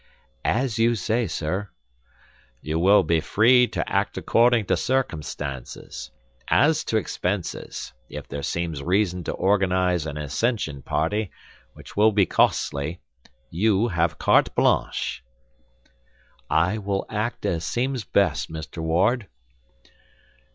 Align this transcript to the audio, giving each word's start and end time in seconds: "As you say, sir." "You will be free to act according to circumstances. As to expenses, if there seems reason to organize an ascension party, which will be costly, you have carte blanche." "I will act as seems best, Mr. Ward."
"As 0.43 0.79
you 0.79 0.95
say, 0.95 1.27
sir." 1.27 1.69
"You 2.59 2.79
will 2.79 3.03
be 3.03 3.19
free 3.19 3.67
to 3.67 3.87
act 3.87 4.17
according 4.17 4.65
to 4.65 4.75
circumstances. 4.75 6.09
As 6.47 6.83
to 6.85 6.97
expenses, 6.97 7.93
if 8.09 8.27
there 8.27 8.41
seems 8.41 8.81
reason 8.81 9.23
to 9.25 9.31
organize 9.31 10.07
an 10.07 10.17
ascension 10.17 10.81
party, 10.81 11.29
which 11.73 11.95
will 11.95 12.11
be 12.11 12.25
costly, 12.25 12.99
you 13.51 13.89
have 13.89 14.17
carte 14.17 14.55
blanche." 14.55 15.23
"I 16.49 16.79
will 16.79 17.05
act 17.07 17.45
as 17.45 17.63
seems 17.63 18.03
best, 18.03 18.51
Mr. 18.51 18.79
Ward." 18.81 19.27